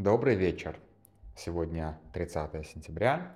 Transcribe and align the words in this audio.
Добрый 0.00 0.36
вечер. 0.36 0.78
Сегодня 1.34 1.98
30 2.12 2.64
сентября, 2.64 3.32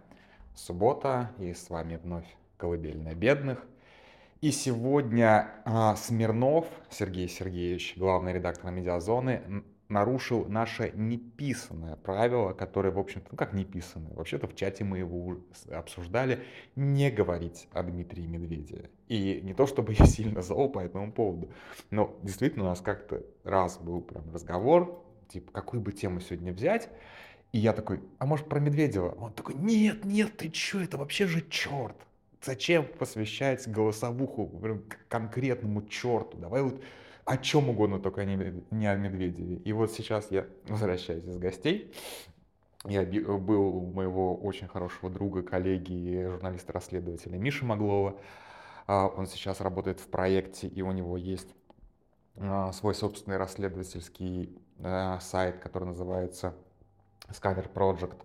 суббота, 0.54 1.32
и 1.40 1.54
с 1.54 1.68
вами 1.68 1.96
вновь 1.96 2.36
«Колыбельная 2.56 3.16
бедных». 3.16 3.66
И 4.40 4.52
сегодня 4.52 5.48
а, 5.64 5.96
Смирнов 5.96 6.68
Сергей 6.88 7.28
Сергеевич, 7.28 7.94
главный 7.96 8.32
редактор 8.32 8.70
«Медиазоны», 8.70 9.64
нарушил 9.88 10.44
наше 10.44 10.92
неписанное 10.94 11.96
правило, 11.96 12.52
которое, 12.52 12.92
в 12.92 12.98
общем-то, 13.00 13.26
ну 13.32 13.36
как 13.36 13.54
неписанное, 13.54 14.14
вообще-то 14.14 14.46
в 14.46 14.54
чате 14.54 14.84
мы 14.84 14.98
его 14.98 15.38
обсуждали, 15.68 16.44
не 16.76 17.10
говорить 17.10 17.66
о 17.72 17.82
Дмитрии 17.82 18.26
Медведеве. 18.26 18.88
И 19.08 19.40
не 19.42 19.52
то 19.52 19.66
чтобы 19.66 19.94
я 19.98 20.06
сильно 20.06 20.42
зол 20.42 20.70
по 20.70 20.78
этому 20.78 21.10
поводу, 21.10 21.50
но 21.90 22.16
действительно 22.22 22.66
у 22.66 22.68
нас 22.68 22.80
как-то 22.80 23.20
раз 23.42 23.78
был 23.78 24.00
прям 24.00 24.32
разговор, 24.32 25.04
типа, 25.32 25.52
какую 25.52 25.80
бы 25.80 25.92
тему 25.92 26.20
сегодня 26.20 26.52
взять, 26.52 26.88
и 27.52 27.58
я 27.58 27.72
такой, 27.72 28.00
а 28.18 28.26
может 28.26 28.48
про 28.48 28.60
Медведева? 28.60 29.10
Он 29.18 29.32
такой, 29.32 29.54
нет, 29.54 30.04
нет, 30.04 30.36
ты 30.36 30.48
чё, 30.48 30.80
это 30.80 30.96
вообще 30.96 31.26
же 31.26 31.46
черт. 31.48 31.96
Зачем 32.42 32.86
посвящать 32.98 33.68
голосовуху 33.68 34.50
конкретному 35.08 35.82
черту? 35.86 36.38
Давай 36.38 36.62
вот 36.62 36.82
о 37.24 37.36
чем 37.36 37.70
угодно, 37.70 38.00
только 38.00 38.24
не, 38.24 38.64
не 38.70 38.86
о 38.86 38.96
Медведеве. 38.96 39.56
И 39.56 39.72
вот 39.72 39.92
сейчас 39.92 40.30
я 40.30 40.46
возвращаюсь 40.66 41.24
из 41.24 41.36
гостей. 41.36 41.92
Я 42.84 43.04
был 43.04 43.76
у 43.76 43.92
моего 43.92 44.34
очень 44.34 44.66
хорошего 44.66 45.08
друга, 45.08 45.42
коллеги, 45.42 46.26
журналиста-расследователя 46.28 47.38
Миши 47.38 47.64
Маглова. 47.64 48.18
А, 48.88 49.06
он 49.06 49.26
сейчас 49.26 49.60
работает 49.60 50.00
в 50.00 50.08
проекте, 50.08 50.66
и 50.66 50.82
у 50.82 50.90
него 50.90 51.16
есть 51.16 51.54
свой 52.72 52.94
собственный 52.94 53.36
расследовательский 53.36 54.58
а, 54.82 55.20
сайт, 55.20 55.58
который 55.58 55.84
называется 55.84 56.54
Scanner 57.28 57.68
Project. 57.72 58.16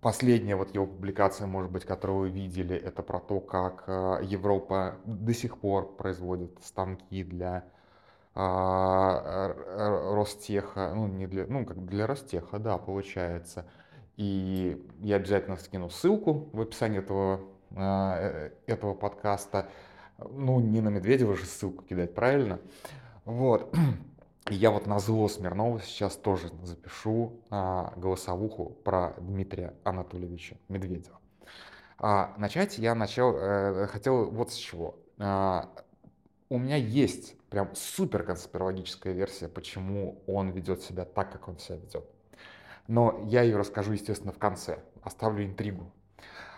Последняя 0.00 0.56
вот 0.56 0.74
его 0.74 0.86
публикация, 0.86 1.46
может 1.46 1.70
быть, 1.70 1.84
которую 1.84 2.18
вы 2.20 2.28
видели, 2.30 2.76
это 2.76 3.02
про 3.02 3.18
то, 3.18 3.40
как 3.40 3.84
Европа 4.22 4.96
до 5.04 5.34
сих 5.34 5.58
пор 5.58 5.96
производит 5.96 6.56
станки 6.62 7.24
для 7.24 7.64
а, 8.38 9.54
Ростеха, 10.14 10.92
ну, 10.94 11.06
не 11.06 11.26
для, 11.26 11.46
ну, 11.46 11.64
как 11.64 11.86
для 11.86 12.06
Ростеха, 12.06 12.58
да, 12.58 12.76
получается. 12.76 13.64
И 14.18 14.86
я 15.00 15.16
обязательно 15.16 15.56
скину 15.56 15.88
ссылку 15.88 16.50
в 16.52 16.60
описании 16.60 16.98
этого, 16.98 17.40
а, 17.74 18.18
э, 18.18 18.50
этого 18.66 18.92
подкаста. 18.92 19.68
Ну, 20.18 20.60
не 20.60 20.80
на 20.80 20.88
Медведева 20.88 21.36
же 21.36 21.44
ссылку 21.44 21.84
кидать, 21.84 22.14
правильно? 22.14 22.58
Вот. 23.24 23.74
Я 24.48 24.70
вот 24.70 24.86
на 24.86 25.00
зло 25.00 25.28
Смирнова 25.28 25.80
сейчас 25.80 26.14
тоже 26.16 26.50
запишу 26.62 27.40
а, 27.50 27.92
голосовуху 27.96 28.76
про 28.84 29.14
Дмитрия 29.18 29.74
Анатольевича 29.82 30.56
Медведева. 30.68 31.18
А, 31.98 32.32
начать 32.38 32.78
я 32.78 32.94
начал, 32.94 33.34
э, 33.36 33.86
хотел 33.88 34.30
вот 34.30 34.52
с 34.52 34.54
чего. 34.54 35.00
А, 35.18 35.68
у 36.48 36.58
меня 36.58 36.76
есть 36.76 37.34
прям 37.50 37.74
супер 37.74 38.22
конспирологическая 38.22 39.12
версия, 39.12 39.48
почему 39.48 40.22
он 40.28 40.50
ведет 40.50 40.80
себя 40.82 41.04
так, 41.04 41.32
как 41.32 41.48
он 41.48 41.58
себя 41.58 41.78
ведет. 41.78 42.04
Но 42.86 43.20
я 43.26 43.42
ее 43.42 43.56
расскажу, 43.56 43.92
естественно, 43.94 44.32
в 44.32 44.38
конце. 44.38 44.78
Оставлю 45.02 45.44
интригу. 45.44 45.90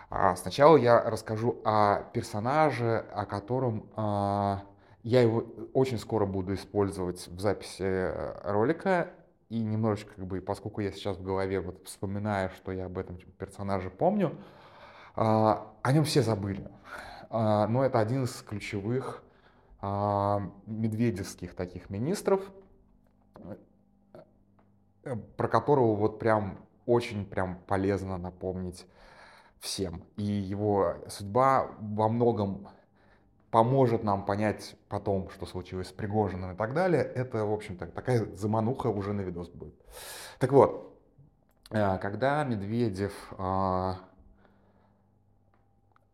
А, 0.09 0.35
сначала 0.35 0.75
я 0.75 1.01
расскажу 1.03 1.61
о 1.63 2.01
персонаже, 2.13 3.05
о 3.13 3.25
котором 3.25 3.89
а, 3.95 4.63
я 5.03 5.21
его 5.21 5.45
очень 5.73 5.99
скоро 5.99 6.25
буду 6.25 6.55
использовать 6.55 7.27
в 7.27 7.39
записи 7.39 7.83
э, 7.83 8.51
ролика. 8.51 9.11
И 9.49 9.59
немножечко, 9.59 10.13
как 10.15 10.25
бы, 10.25 10.41
поскольку 10.41 10.81
я 10.81 10.91
сейчас 10.91 11.17
в 11.17 11.23
голове 11.23 11.59
вот 11.59 11.85
вспоминаю, 11.85 12.49
что 12.51 12.71
я 12.71 12.85
об 12.85 12.97
этом 12.97 13.17
персонаже 13.37 13.89
помню, 13.89 14.35
а, 15.15 15.71
о 15.83 15.93
нем 15.93 16.03
все 16.03 16.21
забыли. 16.21 16.67
Но 17.31 17.85
это 17.85 17.99
один 17.99 18.23
из 18.23 18.41
ключевых 18.41 19.23
медведевских 20.65 21.53
таких 21.55 21.91
министров, 21.91 22.41
э, 25.03 25.15
про 25.37 25.47
которого 25.47 25.95
вот 25.95 26.17
прям 26.17 26.57
очень 26.87 27.23
прям 27.23 27.59
полезно 27.67 28.17
напомнить 28.17 28.87
всем. 29.59 30.03
И 30.17 30.23
его 30.23 30.95
судьба 31.07 31.69
во 31.79 32.07
многом 32.07 32.67
поможет 33.51 34.03
нам 34.03 34.25
понять 34.25 34.75
потом, 34.89 35.29
что 35.31 35.45
случилось 35.45 35.89
с 35.89 35.91
Пригожиным 35.91 36.53
и 36.53 36.55
так 36.55 36.73
далее, 36.73 37.01
это, 37.01 37.45
в 37.45 37.53
общем-то, 37.53 37.87
такая 37.87 38.25
замануха 38.35 38.87
уже 38.87 39.13
на 39.13 39.21
видос 39.21 39.49
будет. 39.49 39.75
Так 40.37 40.51
вот, 40.51 40.95
э, 41.71 41.97
когда 41.97 42.43
Медведев 42.43 43.13
а, 43.37 43.97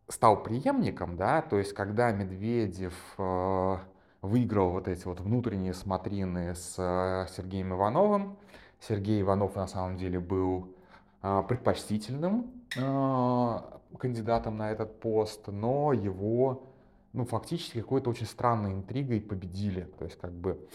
стал 0.08 0.42
преемником, 0.42 1.16
да, 1.16 1.42
то 1.42 1.58
есть 1.58 1.74
когда 1.74 2.10
Медведев 2.10 2.94
а, 3.18 3.80
выиграл 4.22 4.70
вот 4.70 4.88
эти 4.88 5.04
вот 5.04 5.20
внутренние 5.20 5.74
смотрины 5.74 6.54
с 6.54 6.74
э, 6.78 7.26
Сергеем 7.36 7.74
Ивановым, 7.74 8.38
Сергей 8.80 9.20
Иванов 9.20 9.56
на 9.56 9.66
самом 9.66 9.96
деле 9.96 10.18
был 10.20 10.74
а, 11.22 11.42
предпочтительным 11.42 12.55
кандидатом 12.74 14.56
на 14.56 14.70
этот 14.70 15.00
пост, 15.00 15.46
но 15.48 15.92
его 15.92 16.66
ну, 17.12 17.24
фактически 17.24 17.80
какой-то 17.80 18.10
очень 18.10 18.26
странной 18.26 18.72
интригой 18.72 19.20
победили. 19.20 19.82
То 19.98 20.04
есть, 20.04 20.18
как 20.18 20.32
бы, 20.32 20.68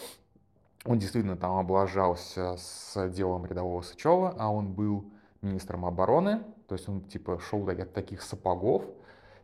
он 0.84 0.98
действительно 0.98 1.36
там 1.36 1.56
облажался 1.56 2.56
с 2.56 3.08
делом 3.10 3.46
рядового 3.46 3.82
Сычева, 3.82 4.34
а 4.36 4.50
он 4.50 4.72
был 4.72 5.04
министром 5.40 5.86
обороны, 5.86 6.40
то 6.66 6.74
есть 6.74 6.88
он 6.88 7.02
типа 7.02 7.38
шел 7.38 7.68
от 7.68 7.92
таких 7.92 8.22
сапогов, 8.22 8.84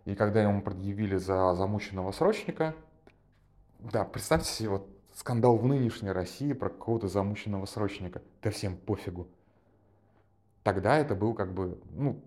и 0.05 0.15
когда 0.15 0.43
ему 0.43 0.63
предъявили 0.63 1.17
за 1.17 1.55
замученного 1.55 2.13
срочника, 2.13 2.75
да, 3.79 4.05
представьте 4.05 4.51
себе 4.51 4.69
вот 4.71 4.89
скандал 5.15 5.57
в 5.57 5.67
нынешней 5.67 6.11
России 6.11 6.53
про 6.53 6.69
какого-то 6.69 7.09
замученного 7.09 7.67
срочника, 7.67 8.23
да 8.43 8.51
всем 8.51 8.77
пофигу. 8.77 9.29
Тогда 10.63 10.97
это 10.97 11.15
был 11.15 11.35
как 11.35 11.53
бы, 11.53 11.81
ну, 11.91 12.21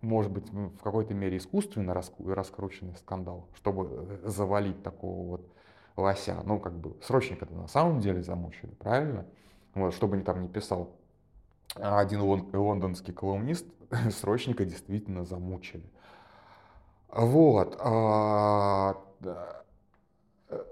может 0.00 0.30
быть, 0.30 0.48
в 0.50 0.78
какой-то 0.82 1.14
мере 1.14 1.38
искусственно 1.38 1.94
раскрученный 1.94 2.96
скандал, 2.96 3.48
чтобы 3.54 3.88
э, 4.22 4.28
завалить 4.28 4.82
такого 4.82 5.30
вот 5.30 5.52
лося. 5.96 6.40
Ну, 6.44 6.60
как 6.60 6.74
бы, 6.74 6.96
срочник 7.02 7.42
это 7.42 7.52
на 7.54 7.66
самом 7.68 8.00
деле 8.00 8.22
замучили, 8.22 8.70
правильно? 8.74 9.26
Вот, 9.74 9.94
чтобы 9.94 10.16
не 10.16 10.22
там 10.22 10.42
не 10.42 10.48
писал 10.48 10.96
один 11.74 12.20
лондонский 12.20 13.12
колумнист, 13.12 13.66
срочника 14.10 14.64
действительно 14.64 15.24
замучили. 15.24 15.90
Вот. 17.10 17.76
А, 17.80 18.96
э, 19.22 20.64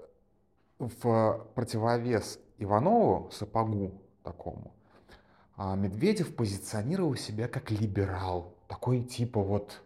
в 0.79 1.45
противовес 1.55 2.39
Иванову, 2.59 3.29
сапогу 3.31 4.01
такому, 4.23 4.73
а, 5.55 5.75
Медведев 5.75 6.35
позиционировал 6.35 7.15
себя 7.15 7.47
как 7.47 7.71
либерал, 7.71 8.56
такой 8.67 9.01
типа 9.03 9.41
вот 9.41 9.81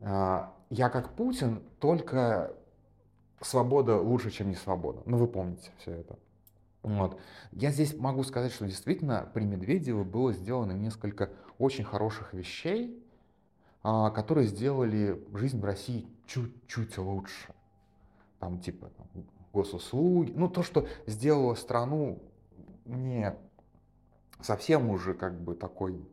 а, 0.00 0.54
я 0.70 0.88
как 0.88 1.14
Путин, 1.14 1.62
только 1.78 2.54
свобода 3.40 3.96
лучше, 4.00 4.30
чем 4.30 4.48
не 4.48 4.54
свобода. 4.54 5.02
Ну, 5.04 5.16
вы 5.16 5.26
помните 5.26 5.70
все 5.78 5.92
это. 5.92 6.18
Вот. 6.82 7.20
Я 7.52 7.70
здесь 7.70 7.96
могу 7.96 8.24
сказать, 8.24 8.52
что 8.52 8.66
действительно 8.66 9.30
при 9.32 9.44
Медведеве 9.44 10.02
было 10.02 10.32
сделано 10.32 10.72
несколько 10.72 11.30
очень 11.58 11.84
хороших 11.84 12.34
вещей, 12.34 13.00
а, 13.82 14.10
которые 14.10 14.46
сделали 14.48 15.22
жизнь 15.34 15.60
в 15.60 15.64
России 15.64 16.06
чуть-чуть 16.26 16.98
лучше. 16.98 17.54
Там 18.40 18.58
типа 18.58 18.90
там, 18.96 19.24
госуслуги, 19.52 20.32
ну 20.34 20.48
то, 20.48 20.62
что 20.62 20.88
сделало 21.06 21.54
страну 21.54 22.20
не 22.84 23.36
совсем 24.40 24.90
уже 24.90 25.14
как 25.14 25.40
бы 25.40 25.54
такой 25.54 26.04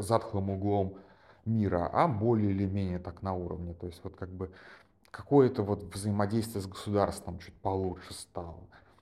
затхлым 0.00 0.50
углом 0.50 0.96
мира, 1.44 1.88
а 1.92 2.06
более 2.08 2.50
или 2.50 2.66
менее 2.66 2.98
так 2.98 3.22
на 3.22 3.34
уровне. 3.34 3.74
То 3.74 3.86
есть 3.86 4.00
вот 4.04 4.16
как 4.16 4.28
бы 4.28 4.50
какое-то 5.10 5.62
вот 5.62 5.82
взаимодействие 5.94 6.62
с 6.62 6.66
государством 6.66 7.38
чуть 7.38 7.54
получше 7.54 8.14
стало. 8.14 8.60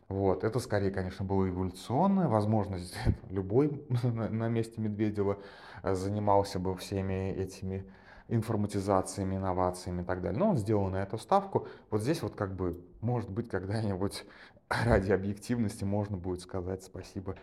Вот. 0.08 0.44
Это 0.44 0.60
скорее, 0.60 0.90
конечно, 0.90 1.24
было 1.24 1.48
эволюционное. 1.48 2.28
Возможно, 2.28 2.78
любой 3.30 3.84
на 4.02 4.48
месте 4.48 4.80
Медведева 4.80 5.38
э, 5.82 5.94
занимался 5.94 6.58
бы 6.58 6.76
всеми 6.76 7.30
этими 7.32 7.84
информатизациями, 8.28 9.36
инновациями 9.36 10.02
и 10.02 10.04
так 10.04 10.22
далее. 10.22 10.38
Но 10.38 10.50
он 10.50 10.58
сделал 10.58 10.88
на 10.88 11.02
эту 11.02 11.18
ставку. 11.18 11.68
Вот 11.90 12.02
здесь 12.02 12.22
вот 12.22 12.34
как 12.34 12.54
бы, 12.54 12.80
может 13.00 13.30
быть, 13.30 13.48
когда-нибудь 13.48 14.24
ради 14.68 15.12
объективности 15.12 15.84
можно 15.84 16.16
будет 16.16 16.40
сказать 16.40 16.82
спасибо 16.84 17.36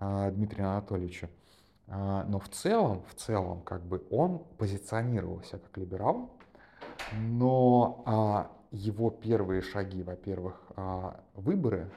э, 0.00 0.30
Дмитрию 0.32 0.68
Анатольевичу. 0.68 1.28
А, 1.90 2.24
но 2.24 2.38
в 2.38 2.48
целом, 2.48 3.02
в 3.08 3.14
целом, 3.14 3.62
как 3.62 3.82
бы 3.82 4.04
он 4.10 4.40
позиционировался 4.58 5.58
как 5.58 5.76
либерал, 5.78 6.30
но 7.18 8.02
а, 8.04 8.50
его 8.70 9.10
первые 9.10 9.62
шаги, 9.62 10.02
во-первых, 10.02 10.60
а, 10.76 11.20
выборы, 11.34 11.90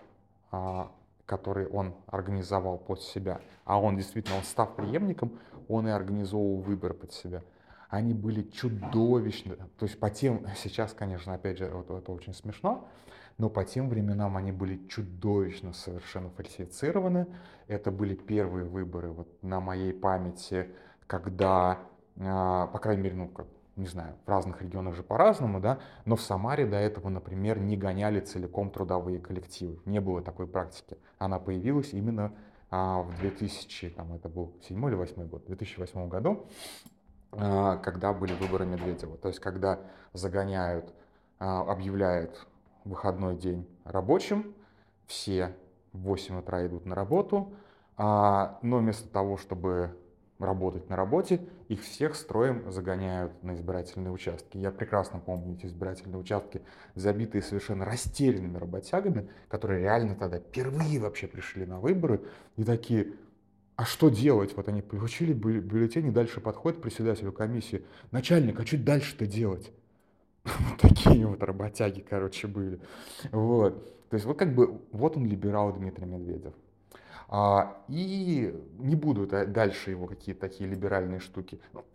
который 1.26 1.66
он 1.68 1.96
организовал 2.08 2.78
под 2.78 3.02
себя, 3.02 3.40
а 3.64 3.80
он 3.80 3.96
действительно, 3.96 4.36
он 4.36 4.44
став 4.44 4.76
преемником, 4.76 5.40
он 5.70 5.88
и 5.88 5.92
организовывал 5.92 6.60
выборы 6.60 6.94
под 6.94 7.14
себя. 7.14 7.42
Они 7.88 8.14
были 8.14 8.44
чудовищны. 8.44 9.56
То 9.78 9.86
есть 9.86 9.98
по 9.98 10.10
тем, 10.10 10.46
сейчас, 10.58 10.92
конечно, 10.92 11.34
опять 11.34 11.58
же, 11.58 11.70
вот, 11.70 11.90
это 11.90 12.12
очень 12.12 12.34
смешно, 12.34 12.86
но 13.38 13.50
по 13.50 13.64
тем 13.64 13.90
временам 13.90 14.38
они 14.38 14.52
были 14.52 14.86
чудовищно 14.88 15.74
совершенно 15.74 16.30
фальсифицированы. 16.30 17.28
Это 17.68 17.92
были 17.92 18.16
первые 18.16 18.66
выборы 18.66 19.12
вот 19.12 19.28
на 19.42 19.60
моей 19.60 19.94
памяти, 19.94 20.70
когда, 21.08 21.80
а, 22.18 22.68
по 22.68 22.80
крайней 22.80 23.04
мере, 23.04 23.16
ну, 23.16 23.28
как, 23.30 23.48
не 23.76 23.88
знаю, 23.88 24.16
в 24.26 24.30
разных 24.30 24.62
регионах 24.62 24.96
же 24.96 25.04
по-разному, 25.04 25.60
да, 25.60 25.80
но 26.06 26.16
в 26.16 26.22
Самаре 26.22 26.66
до 26.66 26.78
этого, 26.78 27.10
например, 27.10 27.60
не 27.60 27.78
гоняли 27.78 28.20
целиком 28.20 28.70
трудовые 28.70 29.20
коллективы. 29.20 29.80
Не 29.86 30.00
было 30.00 30.22
такой 30.22 30.48
практики. 30.48 30.98
Она 31.18 31.40
появилась 31.40 31.94
именно 31.94 32.34
а, 32.70 33.02
в 33.02 33.18
2000, 33.20 33.90
там 33.90 34.14
это 34.14 34.30
был 34.30 34.54
7 34.68 34.88
или 34.88 34.96
8 34.96 35.28
год, 35.28 35.46
2008 35.46 36.08
году, 36.08 36.48
а, 37.34 37.78
когда 37.78 38.14
были 38.14 38.34
выборы 38.34 38.66
Медведева. 38.66 39.18
То 39.18 39.28
есть, 39.28 39.40
когда 39.40 39.80
загоняют, 40.14 40.94
а, 41.40 41.62
объявляют 41.62 42.48
выходной 42.84 43.36
день 43.36 43.68
рабочим, 43.84 44.54
все 45.06 45.56
в 45.94 46.00
8 46.00 46.40
утра 46.40 46.66
идут 46.66 46.86
на 46.86 46.96
работу, 46.96 47.54
а, 47.98 48.60
но 48.62 48.78
вместо 48.78 49.08
того, 49.10 49.38
чтобы 49.38 49.96
работать 50.40 50.90
на 50.90 50.96
работе, 50.96 51.40
их 51.68 51.82
всех 51.84 52.16
строем 52.16 52.72
загоняют 52.72 53.44
на 53.44 53.54
избирательные 53.54 54.12
участки. 54.12 54.58
Я 54.58 54.72
прекрасно 54.72 55.20
помню 55.20 55.54
эти 55.56 55.68
избирательные 55.68 56.20
участки, 56.20 56.62
забитые 56.96 57.42
совершенно 57.42 57.86
растерянными 57.86 58.58
работягами, 58.58 59.30
которые 59.48 59.82
реально 59.82 60.16
тогда 60.16 60.40
впервые 60.40 61.00
вообще 61.00 61.28
пришли 61.28 61.66
на 61.66 61.80
выборы 61.80 62.22
и 62.56 62.64
такие, 62.64 63.14
а 63.76 63.86
что 63.86 64.10
делать? 64.10 64.56
Вот 64.56 64.68
они 64.68 64.82
получили 64.82 65.34
бюллетени, 65.34 66.10
дальше 66.10 66.42
подходит 66.42 66.82
председателю 66.82 67.32
комиссии, 67.32 67.86
начальник, 68.12 68.60
а 68.60 68.66
что 68.66 68.78
дальше-то 68.78 69.26
делать? 69.26 69.72
Такие 70.80 71.26
вот 71.28 71.44
работяги, 71.44 72.02
короче, 72.02 72.48
были. 72.48 72.80
Вот. 73.32 74.10
То 74.10 74.16
есть 74.16 74.26
вот 74.26 74.38
как 74.38 74.54
бы, 74.54 74.82
вот 74.92 75.18
он 75.18 75.26
либерал 75.26 75.74
Дмитрий 75.74 76.06
Медведев. 76.06 76.54
А, 77.28 77.82
и 77.88 78.54
не 78.78 78.96
буду 78.96 79.26
дальше 79.26 79.92
его 79.92 80.06
какие-то 80.06 80.42
такие 80.42 80.70
либеральные 80.70 81.22
штуки. 81.22 81.62
Ну, 81.74 81.86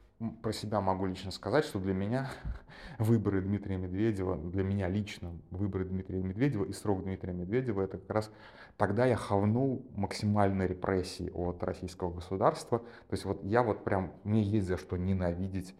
про 0.42 0.52
себя 0.52 0.80
могу 0.80 1.04
лично 1.04 1.30
сказать, 1.30 1.64
что 1.66 1.78
для 1.78 1.92
меня 1.92 2.30
выборы 2.98 3.42
Дмитрия 3.42 3.76
Медведева, 3.76 4.36
для 4.36 4.62
меня 4.62 4.88
лично 4.88 5.32
выборы 5.50 5.84
Дмитрия 5.84 6.22
Медведева 6.22 6.64
и 6.64 6.72
срок 6.72 7.02
Дмитрия 7.02 7.34
Медведева, 7.34 7.82
это 7.82 7.98
как 7.98 8.10
раз 8.10 8.30
тогда 8.78 9.04
я 9.04 9.16
хавнул 9.16 9.84
максимальной 9.94 10.66
репрессии 10.66 11.30
от 11.34 11.62
российского 11.62 12.14
государства. 12.14 12.78
То 12.78 13.12
есть 13.12 13.26
вот 13.26 13.44
я 13.44 13.62
вот 13.62 13.84
прям, 13.84 14.14
мне 14.24 14.42
есть 14.42 14.68
за 14.68 14.78
что 14.78 14.96
ненавидеть 14.96 15.74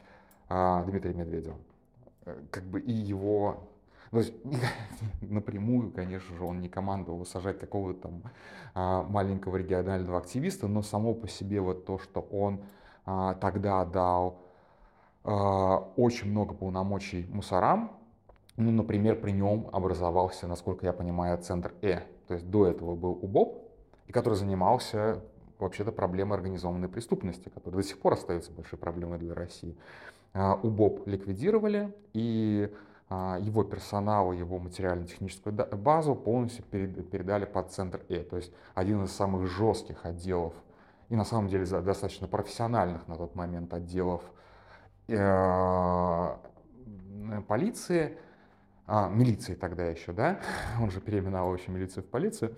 а, 0.49 0.85
Дмитрия 0.85 1.15
Медведева. 1.15 1.57
Э, 2.27 2.43
как 2.51 2.65
бы 2.65 2.81
и 2.81 2.93
его 2.93 3.69
то 4.11 4.19
есть 4.19 4.33
напрямую, 5.21 5.91
конечно 5.91 6.37
же, 6.37 6.45
он 6.45 6.61
не 6.61 6.69
командовал 6.69 7.25
сажать 7.27 7.59
какого-то 7.59 8.03
там 8.03 8.23
а, 8.75 9.03
маленького 9.03 9.57
регионального 9.57 10.19
активиста, 10.19 10.69
но 10.69 10.83
само 10.83 11.13
по 11.13 11.29
себе 11.29 11.61
вот 11.61 11.85
то, 11.85 11.99
что 11.99 12.21
он 12.21 12.61
а, 13.05 13.35
тогда 13.35 13.85
дал 13.85 14.39
а, 15.25 15.79
очень 15.97 16.31
много 16.31 16.55
полномочий 16.55 17.27
мусорам, 17.31 17.93
ну, 18.57 18.71
например, 18.71 19.21
при 19.21 19.33
нем 19.33 19.69
образовался, 19.73 20.47
насколько 20.47 20.87
я 20.87 20.93
понимаю, 20.93 21.37
центр 21.39 21.75
Э. 21.83 22.01
То 22.27 22.35
есть 22.35 22.49
до 22.49 22.67
этого 22.67 22.95
был 22.95 23.19
УБОП, 23.21 23.63
и 24.07 24.13
который 24.13 24.35
занимался 24.35 25.23
вообще-то 25.59 25.93
проблемой 25.93 26.39
организованной 26.39 26.89
преступности, 26.89 27.51
которая 27.51 27.83
до 27.83 27.87
сих 27.89 27.99
пор 27.99 28.15
остается 28.15 28.51
большой 28.53 28.79
проблемой 28.79 29.19
для 29.19 29.35
России. 29.35 29.77
УБОП 30.37 31.07
ликвидировали, 31.07 31.95
и 32.13 32.71
а, 33.09 33.39
его 33.41 33.63
персонал, 33.63 34.33
его 34.33 34.59
материально-техническую 34.59 35.55
базу 35.55 36.17
полностью 36.17 36.65
передали 36.65 37.45
под 37.45 37.71
центр 37.71 38.03
Э. 38.09 38.25
То 38.25 38.37
есть 38.37 38.53
один 38.75 39.05
из 39.05 39.13
самых 39.13 39.47
жестких 39.47 40.05
отделов 40.05 40.55
и 41.09 41.15
на 41.15 41.25
самом 41.25 41.49
деле 41.49 41.65
достаточно 41.65 42.27
профессиональных 42.27 43.07
на 43.07 43.15
тот 43.15 43.37
момент 43.37 43.73
отделов 43.73 44.23
э, 45.07 46.37
полиции, 47.47 48.19
а, 48.89 49.09
милиции 49.09 49.55
тогда 49.55 49.85
еще, 49.85 50.13
да, 50.13 50.41
он 50.81 50.91
же 50.91 51.01
переименовал 51.01 51.55
еще 51.55 51.71
милицию 51.71 52.03
в 52.03 52.09
полицию, 52.09 52.57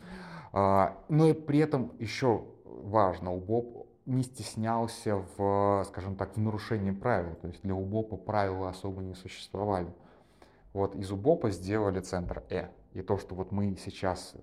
а, 0.52 0.96
но 1.10 1.28
и 1.28 1.34
при 1.34 1.58
этом 1.58 1.92
еще 1.98 2.46
важно, 2.64 3.34
УБОП 3.34 3.77
не 4.08 4.22
стеснялся 4.22 5.22
в, 5.36 5.84
скажем 5.86 6.16
так, 6.16 6.36
в 6.36 6.40
нарушении 6.40 6.90
правил, 6.90 7.34
то 7.36 7.48
есть 7.48 7.62
для 7.62 7.74
УБОПа 7.74 8.16
правила 8.16 8.70
особо 8.70 9.02
не 9.02 9.14
существовали. 9.14 9.92
Вот 10.72 10.96
из 10.96 11.12
УБОПа 11.12 11.50
сделали 11.50 12.00
центр 12.00 12.42
Э. 12.48 12.68
И 12.94 13.02
то, 13.02 13.18
что 13.18 13.34
вот 13.34 13.52
мы 13.52 13.76
сейчас 13.76 14.34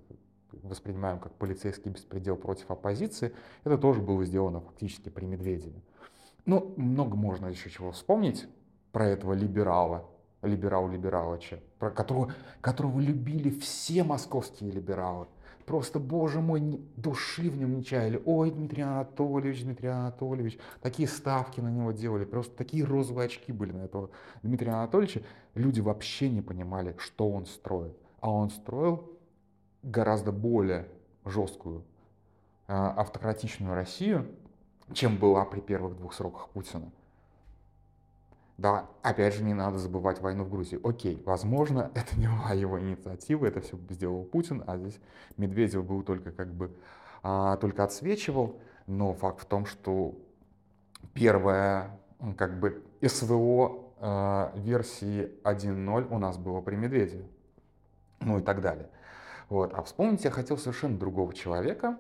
воспринимаем 0.51 1.19
как 1.19 1.33
полицейский 1.33 1.91
беспредел 1.91 2.35
против 2.35 2.69
оппозиции, 2.69 3.33
это 3.63 3.77
тоже 3.77 4.01
было 4.01 4.23
сделано 4.23 4.62
фактически 4.62 5.09
при 5.09 5.25
Медведеве. 5.25 5.81
Ну, 6.45 6.73
много 6.77 7.15
можно 7.15 7.47
еще 7.47 7.69
чего 7.71 7.91
вспомнить 7.91 8.47
про 8.91 9.07
этого 9.07 9.33
либерала, 9.33 10.07
либерал-либералыча, 10.44 11.59
про 11.79 11.89
которого, 11.89 12.33
которого 12.62 13.00
любили 13.00 13.50
все 13.50 14.03
московские 14.03 14.71
либералы. 14.71 15.25
Просто, 15.65 16.00
боже 16.00 16.41
мой, 16.41 16.79
души 16.95 17.50
в 17.50 17.57
нем 17.57 17.75
не 17.75 17.83
чаяли. 17.83 18.21
Ой, 18.25 18.51
Дмитрий 18.51 18.83
Анатольевич, 18.83 19.63
Дмитрий 19.63 19.89
Анатольевич. 19.89 20.59
Такие 20.81 21.07
ставки 21.07 21.59
на 21.59 21.69
него 21.69 21.91
делали. 21.91 22.23
Просто 22.23 22.56
такие 22.56 22.83
розовые 22.83 23.25
очки 23.25 23.51
были 23.51 23.71
на 23.71 23.81
этого 23.81 24.12
Дмитрия 24.44 24.71
Анатольевича. 24.73 25.23
Люди 25.56 25.79
вообще 25.79 26.29
не 26.29 26.41
понимали, 26.41 26.95
что 27.00 27.29
он 27.29 27.47
строит. 27.47 27.97
А 28.19 28.29
он 28.29 28.51
строил 28.51 29.09
гораздо 29.81 30.31
более 30.31 30.88
жесткую 31.25 31.83
а, 32.67 32.91
автократичную 32.91 33.73
Россию, 33.73 34.27
чем 34.94 35.17
была 35.17 35.45
при 35.45 35.62
первых 35.62 35.95
двух 35.97 36.13
сроках 36.13 36.50
Путина. 36.50 36.91
Да, 38.57 38.87
опять 39.01 39.33
же, 39.33 39.43
не 39.43 39.53
надо 39.53 39.77
забывать 39.77 40.21
войну 40.21 40.45
в 40.45 40.49
Грузии. 40.49 40.79
Окей, 40.81 41.21
возможно, 41.25 41.91
это 41.95 42.17
не 42.17 42.27
была 42.27 42.53
его 42.53 42.79
инициатива, 42.79 43.45
это 43.45 43.61
все 43.61 43.77
сделал 43.89 44.23
Путин, 44.23 44.63
а 44.65 44.77
здесь 44.77 44.99
Медведев 45.37 45.85
был 45.85 46.03
только 46.03 46.31
как 46.31 46.53
бы, 46.53 46.71
а, 47.21 47.57
только 47.57 47.83
отсвечивал, 47.83 48.59
но 48.88 49.13
факт 49.13 49.41
в 49.41 49.45
том, 49.45 49.65
что 49.65 50.15
первая 51.13 52.00
как 52.38 52.59
бы 52.59 52.83
СВО 53.05 53.85
а, 54.00 54.53
версии 54.55 55.31
1.0 55.43 56.07
у 56.09 56.17
нас 56.17 56.38
было 56.38 56.62
при 56.62 56.75
Медведеве, 56.75 57.25
ну 58.21 58.39
и 58.39 58.41
так 58.41 58.62
далее. 58.62 58.89
Вот. 59.50 59.74
А 59.74 59.83
вспомнить 59.83 60.24
я 60.24 60.31
хотел 60.31 60.57
совершенно 60.57 60.97
другого 60.97 61.33
человека, 61.33 61.97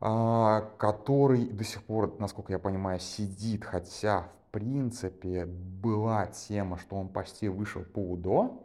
а, 0.00 0.70
который 0.78 1.46
до 1.46 1.64
сих 1.64 1.82
пор, 1.82 2.14
насколько 2.18 2.52
я 2.52 2.58
понимаю, 2.58 3.00
сидит, 3.00 3.64
хотя 3.64 4.28
в 4.41 4.41
принципе 4.52 5.46
была 5.46 6.26
тема, 6.26 6.78
что 6.78 6.96
он 6.96 7.08
почти 7.08 7.48
вышел 7.48 7.82
по 7.82 7.98
УДО, 7.98 8.62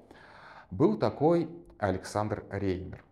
был 0.70 0.98
такой 0.98 1.50
Александр 1.80 2.44
Реймер. 2.52 3.04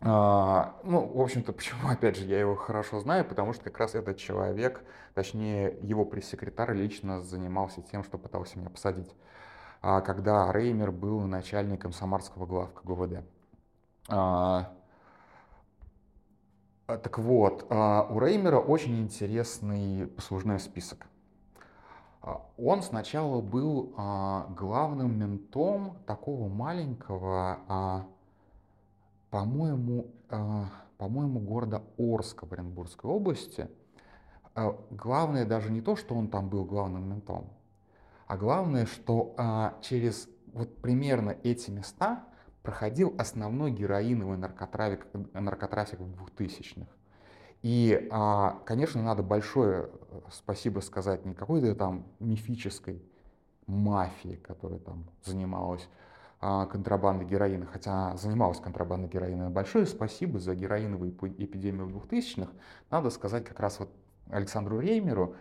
А, 0.00 0.80
ну, 0.82 1.06
в 1.06 1.20
общем-то, 1.20 1.52
почему, 1.54 1.88
опять 1.88 2.16
же, 2.16 2.24
я 2.24 2.40
его 2.40 2.56
хорошо 2.56 3.00
знаю, 3.00 3.24
потому 3.24 3.52
что 3.52 3.64
как 3.64 3.78
раз 3.78 3.94
этот 3.94 4.16
человек, 4.16 4.82
точнее, 5.14 5.78
его 5.82 6.04
пресс-секретарь 6.04 6.74
лично 6.74 7.22
занимался 7.22 7.82
тем, 7.82 8.02
что 8.02 8.18
пытался 8.18 8.58
меня 8.58 8.70
посадить, 8.70 9.14
а, 9.80 10.00
когда 10.00 10.50
Реймер 10.52 10.90
был 10.90 11.20
начальником 11.20 11.92
самарского 11.92 12.46
главка 12.46 12.80
ГУВД. 12.84 13.24
А, 14.08 14.72
так 16.86 17.18
вот, 17.18 17.66
а, 17.70 18.06
у 18.10 18.18
Реймера 18.20 18.58
очень 18.58 19.00
интересный 19.00 20.06
послужной 20.06 20.60
список. 20.60 21.06
А, 22.24 22.40
он 22.56 22.82
сначала 22.82 23.42
был 23.42 23.92
а, 23.96 24.46
главным 24.56 25.18
ментом 25.18 25.98
такого 26.06 26.48
маленького, 26.48 27.58
а, 27.68 28.06
по-моему, 29.30 30.06
по-моему, 30.96 31.40
города 31.40 31.82
Орска 31.98 32.46
в 32.46 32.52
Оренбургской 32.52 33.10
области. 33.10 33.68
Главное 34.90 35.44
даже 35.44 35.72
не 35.72 35.80
то, 35.80 35.96
что 35.96 36.14
он 36.14 36.28
там 36.28 36.48
был 36.48 36.64
главным 36.64 37.08
ментом, 37.08 37.50
а 38.28 38.36
главное, 38.36 38.86
что 38.86 39.34
через 39.80 40.28
вот 40.52 40.76
примерно 40.76 41.30
эти 41.42 41.70
места 41.70 42.24
проходил 42.62 43.12
основной 43.18 43.72
героиновый 43.72 44.38
наркотрафик, 44.38 45.06
наркотрафик 45.32 45.98
в 45.98 46.24
2000-х. 46.38 46.86
И, 47.64 48.08
а, 48.10 48.60
конечно, 48.66 49.02
надо 49.02 49.22
большое 49.22 49.88
э, 50.10 50.20
спасибо 50.30 50.80
сказать 50.80 51.24
не 51.24 51.32
какой-то 51.32 51.74
там 51.74 52.04
мифической 52.20 53.02
мафии, 53.66 54.34
которая 54.34 54.78
там 54.80 55.06
занималась 55.24 55.88
а, 56.42 56.66
контрабанды 56.66 57.24
героина, 57.24 57.64
хотя 57.64 58.18
занималась 58.18 58.60
контрабандой 58.60 59.08
героина. 59.08 59.48
Большое 59.48 59.86
спасибо 59.86 60.38
за 60.40 60.54
героиновую 60.54 61.12
эпидемию 61.12 61.86
в 61.86 61.96
2000-х. 61.96 62.52
Надо 62.90 63.08
сказать 63.08 63.46
как 63.46 63.58
раз 63.60 63.80
вот 63.80 63.88
Александру 64.28 64.78
Реймеру 64.78 65.34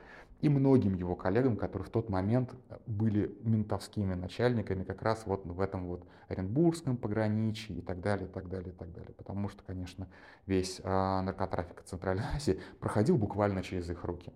и 0.43 0.49
многим 0.49 0.93
его 0.95 1.15
коллегам, 1.15 1.55
которые 1.55 1.87
в 1.87 1.89
тот 1.89 2.09
момент 2.09 2.53
были 2.85 3.33
ментовскими 3.43 4.13
начальниками 4.13 4.83
как 4.83 5.01
раз 5.01 5.23
вот 5.25 5.45
в 5.45 5.61
этом 5.61 5.87
вот 5.87 6.05
Оренбургском 6.27 6.97
пограничье 6.97 7.77
и 7.77 7.81
так 7.81 8.01
далее, 8.01 8.27
и 8.27 8.29
так 8.29 8.49
далее, 8.49 8.73
и 8.73 8.75
так 8.75 8.91
далее. 8.91 9.13
Потому 9.17 9.47
что, 9.47 9.63
конечно, 9.63 10.09
весь 10.45 10.81
э, 10.83 11.21
наркотрафик 11.21 11.83
Центральной 11.83 12.25
Азии 12.35 12.59
проходил 12.81 13.17
буквально 13.17 13.63
через 13.63 13.89
их 13.89 14.03
руки. 14.03 14.33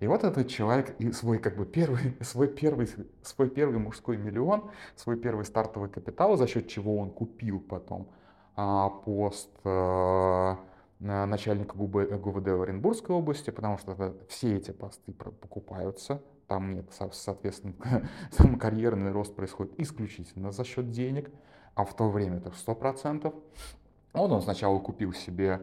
И 0.00 0.06
вот 0.06 0.24
этот 0.24 0.48
человек 0.48 0.94
и 0.98 1.12
свой 1.12 1.38
как 1.38 1.56
бы 1.56 1.66
первый, 1.66 2.16
свой 2.22 2.48
первый, 2.48 2.88
свой 3.22 3.50
первый 3.50 3.78
мужской 3.78 4.16
миллион, 4.16 4.70
свой 4.94 5.18
первый 5.18 5.44
стартовый 5.44 5.90
капитал, 5.90 6.38
за 6.38 6.46
счет 6.46 6.66
чего 6.66 6.96
он 6.96 7.10
купил 7.10 7.60
потом 7.60 8.08
а, 8.56 8.88
пост 8.88 9.50
а, 9.64 10.58
начальника 10.98 11.76
ГУВД 11.76 12.48
Оренбургской 12.48 13.14
области, 13.14 13.50
потому 13.50 13.78
что 13.78 14.16
все 14.28 14.56
эти 14.56 14.70
посты 14.70 15.12
покупаются, 15.12 16.22
там 16.48 16.74
нет, 16.74 16.86
соответственно, 17.12 17.74
там 18.36 18.58
карьерный 18.58 19.12
рост 19.12 19.34
происходит 19.34 19.78
исключительно 19.78 20.52
за 20.52 20.64
счет 20.64 20.90
денег, 20.90 21.30
а 21.74 21.84
в 21.84 21.94
то 21.94 22.08
время 22.08 22.38
это 22.38 22.50
100%. 22.50 23.34
Вот 24.12 24.32
он 24.32 24.42
сначала 24.42 24.78
купил 24.78 25.12
себе 25.12 25.60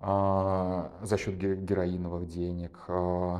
э, 0.00 0.88
за 1.02 1.16
счет 1.18 1.36
героиновых 1.36 2.26
денег 2.26 2.76
э, 2.88 3.38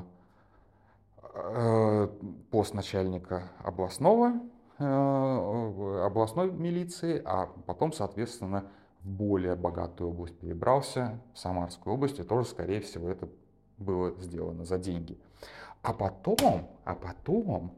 Э, 1.36 2.08
пост 2.52 2.74
начальника 2.74 3.50
областного, 3.64 4.34
э, 4.78 6.02
областной 6.06 6.52
милиции, 6.52 7.20
а 7.24 7.48
потом, 7.66 7.92
соответственно, 7.92 8.66
в 9.04 9.08
более 9.08 9.54
богатую 9.54 10.10
область 10.10 10.38
перебрался, 10.38 11.20
в 11.34 11.38
Самарскую 11.38 11.94
область, 11.94 12.18
и 12.18 12.22
тоже, 12.22 12.48
скорее 12.48 12.80
всего, 12.80 13.08
это 13.08 13.28
было 13.76 14.18
сделано 14.20 14.64
за 14.64 14.78
деньги. 14.78 15.18
А 15.82 15.92
потом, 15.92 16.70
а 16.84 16.94
потом, 16.94 17.74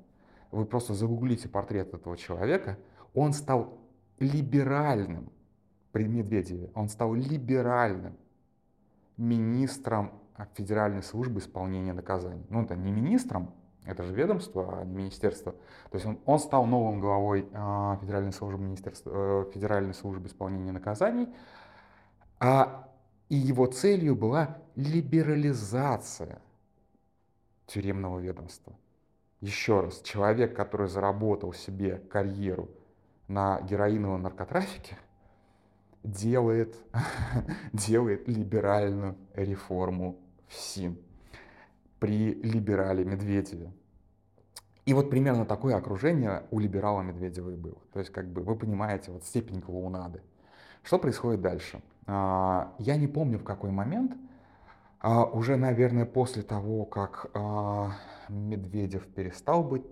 вы 0.53 0.65
просто 0.65 0.95
загуглите 0.95 1.49
портрет 1.49 1.93
этого 1.93 2.17
человека, 2.17 2.79
он 3.13 3.33
стал 3.33 3.79
либеральным 4.21 5.31
при 5.91 6.07
Медведеве, 6.07 6.71
он 6.75 6.89
стал 6.89 7.15
либеральным 7.15 8.17
министром 9.17 10.13
Федеральной 10.55 11.03
службы 11.03 11.41
исполнения 11.41 11.93
наказаний. 11.93 12.45
Ну, 12.51 12.63
это 12.63 12.77
не 12.77 12.93
министром, 12.93 13.53
это 13.87 14.03
же 14.03 14.13
ведомство, 14.13 14.81
а 14.81 14.85
не 14.85 14.95
министерство. 14.95 15.53
То 15.53 15.95
есть 15.95 16.07
он, 16.07 16.19
он 16.27 16.39
стал 16.39 16.67
новым 16.67 17.01
главой 17.01 17.49
э, 17.51 17.97
Федеральной, 18.01 18.33
службы 18.33 18.61
министерства, 18.61 19.13
э, 19.15 19.51
Федеральной 19.55 19.95
службы 19.95 20.27
исполнения 20.27 20.73
наказаний, 20.73 21.29
а, 22.41 22.89
и 23.29 23.37
его 23.37 23.67
целью 23.67 24.17
была 24.17 24.59
либерализация 24.75 26.41
тюремного 27.67 28.19
ведомства. 28.19 28.77
Еще 29.41 29.81
раз, 29.81 30.01
человек, 30.01 30.57
который 30.57 30.89
заработал 30.89 31.53
себе 31.53 31.99
карьеру 31.99 32.69
на 33.29 33.61
героиновом 33.61 34.23
наркотрафике, 34.23 34.99
делает, 36.03 36.77
делает 37.73 38.27
либеральную 38.29 39.17
реформу 39.35 40.19
в 40.49 40.55
СИН 40.55 40.99
при 41.99 42.35
либерале 42.35 43.05
Медведеве. 43.05 43.73
И 44.85 44.95
вот 44.95 45.11
примерно 45.11 45.45
такое 45.45 45.75
окружение 45.77 46.45
у 46.51 46.61
либерала 46.61 47.03
Медведева 47.03 47.51
и 47.51 47.57
было. 47.57 47.79
То 47.93 47.99
есть, 47.99 48.13
как 48.13 48.29
бы, 48.29 48.43
вы 48.43 48.55
понимаете, 48.55 49.11
вот 49.11 49.25
степень 49.25 49.61
клоунады. 49.61 50.21
Что 50.85 50.99
происходит 50.99 51.41
дальше? 51.41 51.83
А, 52.07 52.73
я 52.79 52.97
не 52.97 53.09
помню, 53.09 53.39
в 53.39 53.45
какой 53.45 53.71
момент, 53.71 54.13
а, 55.01 55.25
уже, 55.25 55.57
наверное, 55.57 56.07
после 56.07 56.43
того, 56.43 56.85
как 56.85 57.31
а, 57.35 57.93
Медведев 58.29 59.07
перестал 59.09 59.65
быть, 59.65 59.85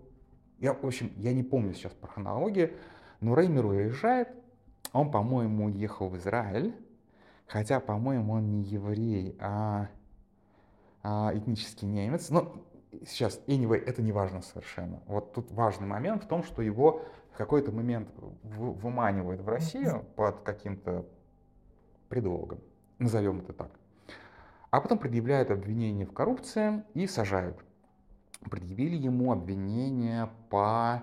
я, 0.60 0.72
в 0.72 0.86
общем, 0.86 1.12
я 1.16 1.32
не 1.32 1.42
помню 1.42 1.74
сейчас 1.74 1.92
по 1.92 2.06
хронологии, 2.06 2.72
но 3.20 3.34
Реймер 3.34 3.66
уезжает, 3.66 4.28
он, 4.92 5.10
по-моему, 5.10 5.64
уехал 5.64 6.08
в 6.08 6.16
Израиль, 6.16 6.72
хотя, 7.48 7.80
по-моему, 7.80 8.34
он 8.34 8.50
не 8.50 8.62
еврей, 8.62 9.36
а 9.40 9.88
этнический 11.04 11.86
немец. 11.86 12.30
Но 12.30 12.54
сейчас, 13.06 13.40
anyway, 13.46 13.76
это 13.76 14.02
не 14.02 14.12
важно 14.12 14.42
совершенно. 14.42 15.02
Вот 15.06 15.32
тут 15.32 15.50
важный 15.52 15.86
момент 15.86 16.24
в 16.24 16.26
том, 16.26 16.42
что 16.42 16.62
его 16.62 17.02
в 17.32 17.36
какой-то 17.36 17.72
момент 17.72 18.08
выманивают 18.42 19.40
в 19.40 19.48
Россию 19.48 20.04
под 20.16 20.40
каким-то 20.40 21.06
предлогом, 22.08 22.60
назовем 22.98 23.40
это 23.40 23.52
так. 23.52 23.70
А 24.70 24.80
потом 24.80 24.98
предъявляют 24.98 25.50
обвинение 25.50 26.06
в 26.06 26.12
коррупции 26.12 26.82
и 26.94 27.06
сажают. 27.06 27.58
Предъявили 28.50 28.96
ему 28.96 29.32
обвинение 29.32 30.28
по 30.50 31.02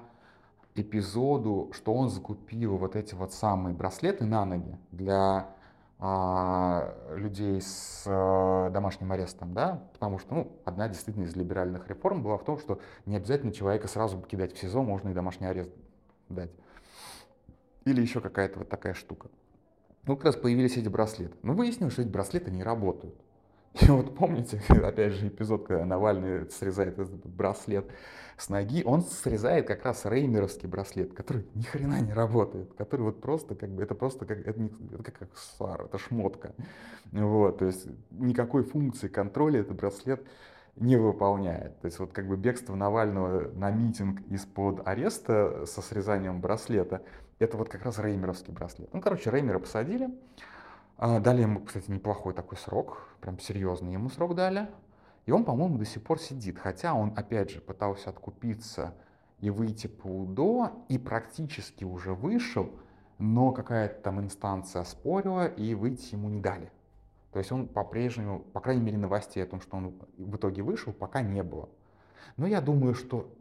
эпизоду, 0.75 1.71
что 1.73 1.93
он 1.93 2.09
закупил 2.09 2.77
вот 2.77 2.95
эти 2.95 3.13
вот 3.15 3.33
самые 3.33 3.73
браслеты 3.73 4.25
на 4.25 4.45
ноги 4.45 4.77
для 4.91 5.15
а, 5.17 5.55
людей 6.01 7.61
с 7.61 8.05
а, 8.07 8.71
домашним 8.71 9.11
арестом, 9.11 9.53
да, 9.53 9.83
потому 9.93 10.17
что, 10.17 10.33
ну, 10.33 10.51
одна 10.65 10.87
действительно 10.87 11.25
из 11.25 11.35
либеральных 11.35 11.87
реформ 11.89 12.23
была 12.23 12.37
в 12.39 12.43
том, 12.43 12.57
что 12.57 12.79
не 13.05 13.15
обязательно 13.15 13.51
человека 13.51 13.87
сразу 13.87 14.19
кидать 14.19 14.53
в 14.53 14.57
СИЗО, 14.57 14.81
можно 14.81 15.09
и 15.09 15.13
домашний 15.13 15.45
арест 15.45 15.69
дать. 16.27 16.49
Или 17.85 18.01
еще 18.01 18.19
какая-то 18.19 18.59
вот 18.59 18.69
такая 18.69 18.95
штука. 18.95 19.29
Ну, 20.07 20.15
как 20.15 20.25
раз 20.25 20.35
появились 20.35 20.75
эти 20.75 20.87
браслеты. 20.87 21.35
Но 21.43 21.53
выяснилось, 21.53 21.93
что 21.93 22.01
эти 22.01 22.09
браслеты 22.09 22.49
не 22.49 22.63
работают. 22.63 23.15
И 23.79 23.85
вот 23.85 24.15
помните, 24.15 24.61
опять 24.69 25.13
же, 25.13 25.27
эпизод, 25.27 25.67
когда 25.67 25.85
Навальный 25.85 26.49
срезает 26.49 26.99
этот 26.99 27.25
браслет 27.25 27.85
с 28.37 28.49
ноги, 28.49 28.83
он 28.83 29.01
срезает 29.03 29.67
как 29.67 29.85
раз 29.85 30.05
реймеровский 30.05 30.67
браслет, 30.67 31.13
который 31.13 31.45
ни 31.53 31.61
хрена 31.61 32.01
не 32.01 32.11
работает, 32.11 32.73
который 32.73 33.01
вот 33.01 33.21
просто 33.21 33.55
как 33.55 33.69
бы, 33.69 33.83
это 33.83 33.95
просто 33.95 34.25
как, 34.25 34.45
это, 34.45 34.59
не, 34.59 34.71
это 34.93 35.03
как 35.03 35.21
аксессуар, 35.21 35.85
это 35.85 35.97
шмотка. 35.97 36.53
Вот, 37.11 37.59
то 37.59 37.65
есть 37.65 37.87
никакой 38.11 38.63
функции 38.63 39.07
контроля 39.07 39.61
этот 39.61 39.77
браслет 39.77 40.25
не 40.75 40.97
выполняет. 40.97 41.79
То 41.81 41.85
есть 41.85 41.99
вот 41.99 42.11
как 42.11 42.27
бы 42.27 42.35
бегство 42.35 42.75
Навального 42.75 43.51
на 43.53 43.71
митинг 43.71 44.21
из-под 44.29 44.85
ареста 44.87 45.65
со 45.65 45.81
срезанием 45.81 46.41
браслета, 46.41 47.03
это 47.39 47.57
вот 47.57 47.69
как 47.69 47.83
раз 47.83 47.99
реймеровский 47.99 48.53
браслет. 48.53 48.89
Ну, 48.93 49.01
короче, 49.01 49.31
Реймера 49.31 49.59
посадили, 49.59 50.09
дали 51.01 51.41
ему, 51.41 51.61
кстати, 51.61 51.89
неплохой 51.89 52.33
такой 52.33 52.57
срок, 52.57 53.07
прям 53.21 53.39
серьезный 53.39 53.93
ему 53.93 54.09
срок 54.09 54.35
дали. 54.35 54.69
И 55.25 55.31
он, 55.31 55.43
по-моему, 55.43 55.77
до 55.77 55.85
сих 55.85 56.03
пор 56.03 56.19
сидит, 56.19 56.57
хотя 56.59 56.93
он, 56.93 57.13
опять 57.15 57.49
же, 57.49 57.59
пытался 57.59 58.09
откупиться 58.09 58.93
и 59.39 59.49
выйти 59.49 59.87
по 59.87 60.07
УДО, 60.07 60.85
и 60.89 60.97
практически 60.97 61.83
уже 61.83 62.13
вышел, 62.13 62.69
но 63.17 63.51
какая-то 63.51 64.01
там 64.01 64.19
инстанция 64.19 64.81
оспорила, 64.81 65.47
и 65.47 65.73
выйти 65.73 66.13
ему 66.13 66.29
не 66.29 66.39
дали. 66.39 66.71
То 67.31 67.39
есть 67.39 67.51
он 67.51 67.67
по-прежнему, 67.67 68.39
по 68.39 68.59
крайней 68.59 68.83
мере, 68.83 68.97
новостей 68.97 69.43
о 69.43 69.47
том, 69.47 69.61
что 69.61 69.77
он 69.77 69.95
в 70.17 70.35
итоге 70.35 70.61
вышел, 70.61 70.93
пока 70.93 71.21
не 71.21 71.43
было. 71.43 71.69
Но 72.37 72.45
я 72.45 72.61
думаю, 72.61 72.93
что 72.93 73.33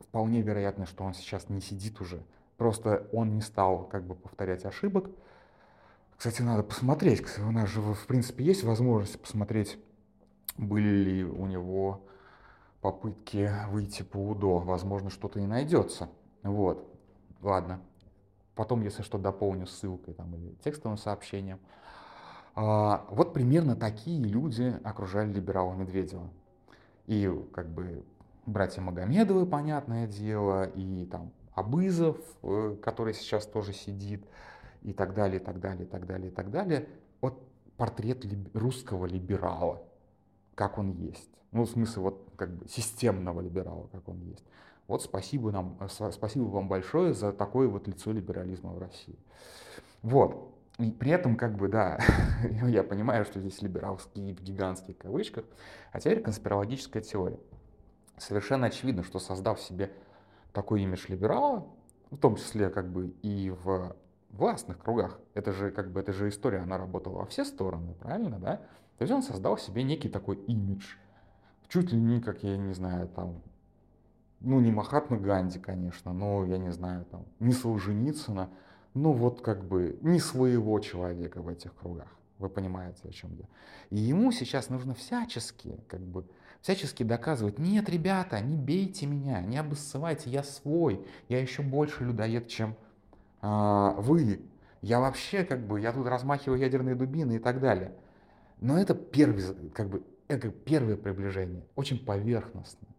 вполне 0.00 0.42
вероятно, 0.42 0.86
что 0.86 1.04
он 1.04 1.14
сейчас 1.14 1.48
не 1.48 1.60
сидит 1.60 2.00
уже. 2.00 2.22
Просто 2.56 3.08
он 3.12 3.34
не 3.34 3.40
стал 3.40 3.84
как 3.84 4.04
бы 4.04 4.14
повторять 4.14 4.64
ошибок, 4.64 5.10
кстати, 6.18 6.42
надо 6.42 6.64
посмотреть. 6.64 7.22
У 7.38 7.52
нас 7.52 7.68
же, 7.68 7.80
в 7.80 8.06
принципе, 8.08 8.44
есть 8.44 8.64
возможность 8.64 9.20
посмотреть, 9.22 9.78
были 10.56 10.88
ли 10.88 11.24
у 11.24 11.46
него 11.46 12.04
попытки 12.80 13.48
выйти 13.68 14.02
по 14.02 14.16
УДО. 14.16 14.58
Возможно, 14.58 15.10
что-то 15.10 15.38
и 15.38 15.46
найдется. 15.46 16.08
Вот. 16.42 16.92
Ладно. 17.40 17.80
Потом, 18.56 18.82
если 18.82 19.02
что, 19.02 19.16
дополню 19.16 19.68
ссылкой 19.68 20.14
там, 20.14 20.34
или 20.34 20.56
текстовым 20.64 20.98
сообщением. 20.98 21.60
А, 22.56 23.06
вот 23.10 23.32
примерно 23.32 23.76
такие 23.76 24.20
люди 24.20 24.76
окружали 24.82 25.32
либерала 25.32 25.74
Медведева. 25.74 26.28
И 27.06 27.32
как 27.52 27.68
бы 27.68 28.04
братья 28.44 28.82
Магомедовы, 28.82 29.46
понятное 29.46 30.08
дело, 30.08 30.64
и 30.64 31.06
там 31.06 31.30
Абызов, 31.54 32.16
э, 32.42 32.76
который 32.82 33.14
сейчас 33.14 33.46
тоже 33.46 33.72
сидит, 33.72 34.24
и 34.88 34.92
так 34.94 35.14
далее, 35.14 35.38
и 35.38 35.44
так 35.44 35.60
далее, 35.60 35.84
и 35.84 35.88
так 35.88 36.06
далее, 36.06 36.30
и 36.30 36.34
так 36.34 36.50
далее. 36.50 36.88
Вот 37.20 37.42
портрет 37.76 38.24
русского 38.54 39.04
либерала, 39.04 39.82
как 40.54 40.78
он 40.78 40.92
есть. 40.92 41.30
Ну, 41.52 41.64
в 41.64 41.70
смысле, 41.70 42.02
вот 42.02 42.32
как 42.36 42.50
бы 42.56 42.66
системного 42.68 43.42
либерала, 43.42 43.86
как 43.92 44.08
он 44.08 44.20
есть. 44.22 44.44
Вот 44.86 45.02
спасибо, 45.02 45.52
нам, 45.52 45.78
спасибо 46.10 46.44
вам 46.44 46.68
большое 46.68 47.12
за 47.12 47.32
такое 47.32 47.68
вот 47.68 47.86
лицо 47.86 48.12
либерализма 48.12 48.72
в 48.72 48.78
России. 48.78 49.18
Вот. 50.00 50.54
И 50.78 50.90
при 50.90 51.10
этом, 51.10 51.36
как 51.36 51.56
бы, 51.56 51.68
да, 51.68 51.98
я 52.50 52.82
понимаю, 52.82 53.26
что 53.26 53.40
здесь 53.40 53.60
либералские 53.60 54.34
в 54.34 54.40
гигантских 54.40 54.96
кавычках, 54.96 55.44
а 55.92 56.00
теперь 56.00 56.22
конспирологическая 56.22 57.02
теория. 57.02 57.40
Совершенно 58.16 58.68
очевидно, 58.68 59.02
что 59.02 59.18
создав 59.18 59.60
себе 59.60 59.92
такой 60.54 60.82
имидж 60.82 61.06
либерала, 61.08 61.66
в 62.10 62.16
том 62.16 62.36
числе 62.36 62.70
как 62.70 62.90
бы 62.90 63.08
и 63.22 63.50
в 63.50 63.94
властных 64.30 64.78
кругах. 64.78 65.20
Это 65.34 65.52
же 65.52 65.70
как 65.70 65.92
бы, 65.92 66.00
эта 66.00 66.12
же 66.12 66.28
история, 66.28 66.58
она 66.58 66.78
работала 66.78 67.18
во 67.18 67.26
все 67.26 67.44
стороны, 67.44 67.94
правильно, 67.94 68.38
да? 68.38 68.56
То 68.98 69.02
есть 69.02 69.12
он 69.12 69.22
создал 69.22 69.58
себе 69.58 69.82
некий 69.82 70.08
такой 70.08 70.36
имидж. 70.36 70.96
Чуть 71.68 71.92
ли 71.92 72.00
не, 72.00 72.20
как 72.20 72.42
я 72.42 72.56
не 72.56 72.72
знаю, 72.72 73.08
там, 73.08 73.42
ну 74.40 74.60
не 74.60 74.70
Махатма 74.70 75.18
Ганди, 75.18 75.58
конечно, 75.58 76.12
но 76.12 76.44
я 76.44 76.58
не 76.58 76.72
знаю, 76.72 77.04
там, 77.04 77.24
не 77.40 77.52
Солженицына, 77.52 78.50
ну 78.94 79.12
вот 79.12 79.40
как 79.42 79.64
бы 79.64 79.98
не 80.02 80.18
своего 80.18 80.78
человека 80.80 81.42
в 81.42 81.48
этих 81.48 81.74
кругах. 81.74 82.08
Вы 82.38 82.48
понимаете, 82.48 83.08
о 83.08 83.12
чем 83.12 83.34
я. 83.34 83.44
И 83.90 83.96
ему 83.98 84.30
сейчас 84.30 84.70
нужно 84.70 84.94
всячески, 84.94 85.80
как 85.88 86.00
бы, 86.00 86.24
всячески 86.60 87.02
доказывать, 87.02 87.58
нет, 87.58 87.88
ребята, 87.88 88.40
не 88.40 88.56
бейте 88.56 89.06
меня, 89.06 89.40
не 89.42 89.58
обоссывайте, 89.58 90.30
я 90.30 90.42
свой, 90.42 91.04
я 91.28 91.40
еще 91.40 91.62
больше 91.62 92.04
людоед, 92.04 92.48
чем 92.48 92.76
вы. 93.42 94.40
Я 94.80 95.00
вообще, 95.00 95.44
как 95.44 95.66
бы, 95.66 95.80
я 95.80 95.92
тут 95.92 96.06
размахиваю 96.06 96.60
ядерные 96.60 96.94
дубины 96.94 97.36
и 97.36 97.38
так 97.38 97.60
далее. 97.60 97.94
Но 98.60 98.78
это 98.78 98.94
первый, 98.94 99.70
как 99.70 99.88
бы, 99.88 100.04
это 100.28 100.50
первое 100.50 100.96
приближение, 100.96 101.64
очень 101.74 102.04
поверхностное. 102.04 102.90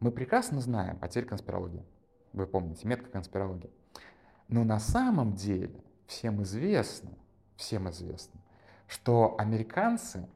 Мы 0.00 0.10
прекрасно 0.10 0.60
знаем, 0.60 0.98
а 1.00 1.08
теперь 1.08 1.24
конспирология. 1.24 1.84
Вы 2.32 2.46
помните, 2.46 2.86
метка 2.86 3.08
конспирологии. 3.08 3.70
Но 4.48 4.64
на 4.64 4.78
самом 4.78 5.34
деле 5.34 5.80
всем 6.06 6.42
известно, 6.42 7.10
всем 7.56 7.88
известно, 7.90 8.40
что 8.86 9.34
американцы 9.38 10.28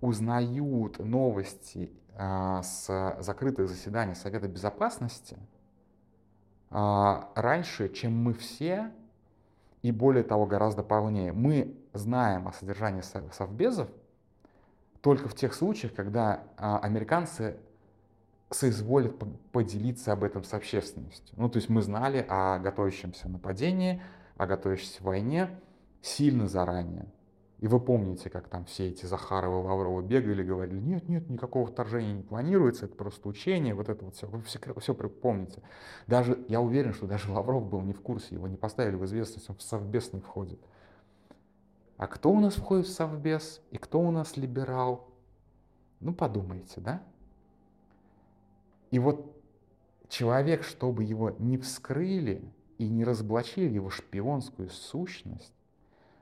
узнают 0.00 0.98
новости 0.98 1.90
а, 2.16 2.62
с 2.62 3.16
закрытых 3.20 3.68
заседаний 3.68 4.14
Совета 4.14 4.48
Безопасности 4.48 5.36
а, 5.36 5.53
раньше, 6.74 7.88
чем 7.88 8.12
мы 8.20 8.34
все, 8.34 8.90
и 9.82 9.92
более 9.92 10.24
того, 10.24 10.46
гораздо 10.46 10.82
полнее. 10.82 11.32
Мы 11.32 11.76
знаем 11.92 12.48
о 12.48 12.52
содержании 12.52 13.02
совбезов 13.32 13.88
только 15.00 15.28
в 15.28 15.34
тех 15.34 15.54
случаях, 15.54 15.94
когда 15.94 16.42
а, 16.56 16.78
американцы 16.78 17.58
соизволят 18.50 19.22
поделиться 19.52 20.12
об 20.12 20.24
этом 20.24 20.42
с 20.42 20.54
общественностью. 20.54 21.36
Ну, 21.36 21.48
то 21.48 21.58
есть 21.58 21.68
мы 21.68 21.82
знали 21.82 22.24
о 22.28 22.58
готовящемся 22.58 23.28
нападении, 23.28 24.02
о 24.36 24.46
готовящейся 24.46 25.04
войне 25.04 25.50
сильно 26.00 26.48
заранее. 26.48 27.06
И 27.64 27.66
вы 27.66 27.80
помните, 27.80 28.28
как 28.28 28.48
там 28.48 28.66
все 28.66 28.90
эти 28.90 29.06
Захаровы, 29.06 29.66
Лавровы 29.66 30.02
бегали, 30.02 30.42
говорили, 30.42 30.78
нет, 30.78 31.08
нет, 31.08 31.30
никакого 31.30 31.64
вторжения 31.66 32.12
не 32.12 32.22
планируется, 32.22 32.84
это 32.84 32.94
просто 32.94 33.26
учение, 33.26 33.72
вот 33.72 33.88
это 33.88 34.04
вот 34.04 34.16
все, 34.16 34.26
вы 34.26 34.42
все, 34.42 34.58
все 34.80 34.92
помните. 34.92 35.62
Даже, 36.06 36.44
я 36.48 36.60
уверен, 36.60 36.92
что 36.92 37.06
даже 37.06 37.32
Лавров 37.32 37.66
был 37.66 37.80
не 37.80 37.94
в 37.94 38.02
курсе, 38.02 38.34
его 38.34 38.48
не 38.48 38.58
поставили 38.58 38.96
в 38.96 39.06
известность, 39.06 39.48
он 39.48 39.56
в 39.56 39.62
Совбез 39.62 40.12
не 40.12 40.20
входит. 40.20 40.60
А 41.96 42.06
кто 42.06 42.32
у 42.32 42.38
нас 42.38 42.52
входит 42.52 42.84
в 42.86 42.92
Совбез 42.92 43.62
и 43.70 43.78
кто 43.78 43.98
у 43.98 44.10
нас 44.10 44.36
либерал? 44.36 45.08
Ну, 46.00 46.12
подумайте, 46.12 46.82
да? 46.82 47.02
И 48.90 48.98
вот 48.98 49.42
человек, 50.10 50.64
чтобы 50.64 51.02
его 51.04 51.30
не 51.38 51.56
вскрыли 51.56 52.44
и 52.76 52.86
не 52.90 53.04
разоблачили 53.04 53.72
его 53.72 53.88
шпионскую 53.88 54.68
сущность, 54.68 55.54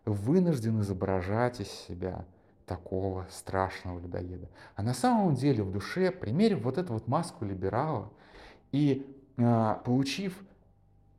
вынужден 0.04 0.80
изображать 0.80 1.61
из 1.61 1.71
себя 1.71 2.25
такого 2.66 3.26
страшного 3.30 4.00
людоеда. 4.00 4.49
А 4.76 4.82
на 4.82 4.94
самом 4.94 5.35
деле 5.35 5.62
в 5.62 5.71
душе, 5.71 6.11
примерив 6.11 6.62
вот 6.62 6.78
эту 6.78 6.94
вот 6.94 7.09
маску 7.09 7.44
либерала 7.44 8.11
и 8.71 9.06
э, 9.37 9.76
получив 9.85 10.42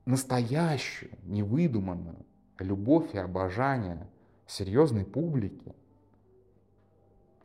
настоящую, 0.05 1.11
невыдуманную 1.23 2.25
любовь 2.59 3.13
и 3.13 3.17
обожание 3.17 4.07
серьезной 4.47 5.05
публики, 5.05 5.73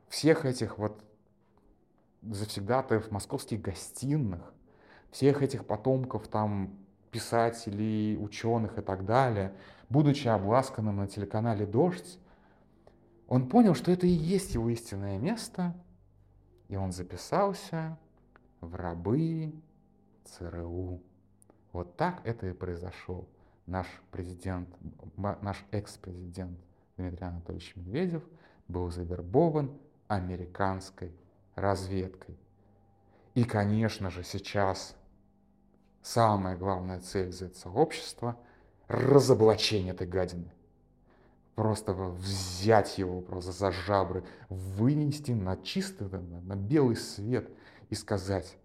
всех 0.09 0.45
этих 0.45 0.79
вот 0.79 1.05
завсегдатаев 2.23 3.11
московских 3.11 3.61
гостиных, 3.61 4.41
всех 5.11 5.43
этих 5.43 5.67
потомков 5.67 6.29
там 6.29 6.77
писателей, 7.11 8.17
ученых 8.19 8.79
и 8.79 8.83
так 8.83 9.05
далее, 9.05 9.53
будучи 9.89 10.29
обласканным 10.29 10.97
на 10.97 11.09
телеканале 11.09 11.67
«Дождь», 11.67 12.19
он 13.27 13.49
понял, 13.49 13.75
что 13.75 13.91
это 13.91 14.07
и 14.07 14.11
есть 14.11 14.55
его 14.55 14.71
истинное 14.71 15.19
место, 15.19 15.75
и 16.69 16.77
он 16.77 16.93
записался 16.93 17.99
в 18.61 18.75
рабы 18.75 19.53
ЦРУ. 20.25 21.03
Вот 21.73 21.97
так 21.97 22.21
это 22.25 22.47
и 22.49 22.53
произошло. 22.53 23.27
Наш 23.67 23.87
президент, 24.11 24.69
наш 25.17 25.63
экс-президент 25.71 26.59
Дмитрий 26.97 27.27
Анатольевич 27.27 27.77
Медведев 27.77 28.23
был 28.67 28.91
завербован 28.91 29.77
американской 30.09 31.13
разведкой. 31.55 32.39
И, 33.35 33.45
конечно 33.45 34.11
же, 34.11 34.25
сейчас 34.25 34.97
самая 36.09 36.57
главная 36.57 37.01
цель 37.01 37.33
Z-сообщества— 37.33 38.39
разоблачение 38.89 39.93
этой 39.93 40.07
гадины. 40.07 40.51
Просто 41.55 41.93
взять 41.93 42.99
его 42.99 43.21
просто 43.21 43.53
за 43.53 43.73
жабры, 43.73 44.25
вынести 44.49 45.33
на 45.33 45.57
чистый, 45.57 46.09
на, 46.09 46.41
на 46.41 46.57
белый 46.57 46.97
свет 46.97 47.51
и 47.91 47.95
сказать, 47.95 48.57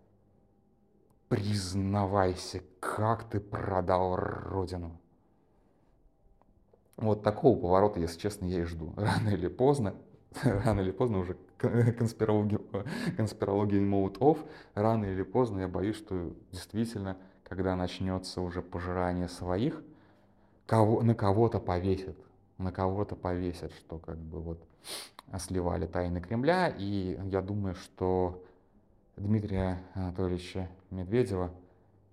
признавайся, 1.28 2.62
как 2.80 3.30
ты 3.30 3.40
продал 3.40 4.16
Родину. 4.16 5.00
Вот 6.96 7.24
такого 7.24 7.60
поворота, 7.60 8.00
если 8.00 8.20
честно, 8.20 8.46
я 8.46 8.62
и 8.62 8.64
жду. 8.64 8.94
Рано 8.98 9.30
или 9.30 9.48
поздно 9.48 9.96
рано 10.44 10.82
или 10.82 10.92
поздно 10.92 11.20
уже 11.20 11.38
конспирологи, 11.98 12.60
конспирологии 13.16 13.80
молотов, 13.80 14.40
рано 14.74 15.06
или 15.06 15.24
поздно 15.24 15.62
я 15.62 15.68
боюсь, 15.68 15.98
что 15.98 16.34
действительно, 16.52 17.18
когда 17.54 17.76
начнется 17.76 18.42
уже 18.42 18.64
пожирание 18.64 19.28
своих, 19.28 19.84
кого, 20.66 21.04
на 21.04 21.14
кого-то 21.14 21.60
повесят, 21.60 22.18
на 22.58 22.72
кого-то 22.72 23.16
повесят, 23.16 23.72
что 23.74 24.00
как 24.00 24.18
бы 24.18 24.42
вот 24.42 24.68
сливали 25.38 25.86
тайны 25.86 26.20
Кремля, 26.20 26.70
и 26.70 27.16
я 27.26 27.42
думаю, 27.42 27.76
что 27.76 28.44
Дмитрия 29.18 29.84
Анатольевича 29.94 30.68
Медведева 30.90 31.52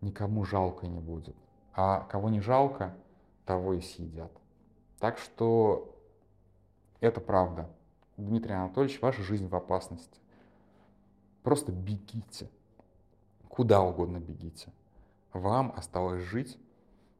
никому 0.03 0.45
жалко 0.45 0.87
не 0.87 1.01
будет. 1.01 1.35
А 1.73 2.01
кого 2.01 2.29
не 2.29 2.43
жалко, 2.43 2.95
того 3.47 3.73
и 3.73 3.81
съедят. 3.81 4.33
Так 4.99 5.17
что 5.17 5.99
это 7.01 7.23
правда. 7.23 7.67
Дмитрий 8.19 8.53
Анатольевич, 8.53 9.01
ваша 9.01 9.23
жизнь 9.23 9.49
в 9.49 9.57
опасности. 9.57 10.21
Просто 11.43 11.73
бегите. 11.73 12.51
Куда 13.49 13.81
угодно 13.81 14.19
бегите. 14.19 14.71
Вам 15.33 15.73
осталось 15.77 16.23
жить, 16.23 16.59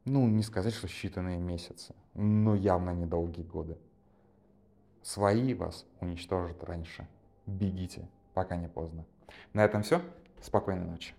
ну, 0.05 0.27
не 0.27 0.43
сказать, 0.43 0.73
что 0.73 0.87
считанные 0.87 1.39
месяцы, 1.39 1.95
но 2.13 2.55
явно 2.55 2.91
недолгие 2.91 3.45
годы. 3.45 3.77
Свои 5.01 5.53
вас 5.53 5.85
уничтожат 5.99 6.63
раньше. 6.63 7.07
Бегите, 7.45 8.07
пока 8.33 8.55
не 8.55 8.67
поздно. 8.67 9.05
На 9.53 9.63
этом 9.63 9.83
все. 9.83 10.01
Спокойной 10.41 10.85
ночи. 10.85 11.13